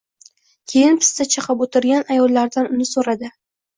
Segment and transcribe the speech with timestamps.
[0.71, 3.35] Keyin pista chaqib o‘tirgan ayollardan uni so‘radi